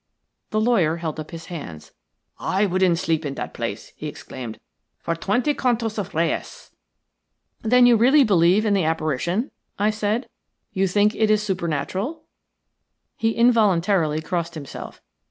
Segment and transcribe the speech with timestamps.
[0.49, 1.91] The lawyer held up his hands.
[2.39, 4.59] "I wouldn't sleep in that place," he exclaimed,
[4.97, 6.71] "for twenty contos of reis."
[7.61, 10.27] "Then you really believe in the apparition?" I said.
[10.73, 12.23] "You think it is supernatural?"
[13.15, 15.03] He involuntarily crossed himself.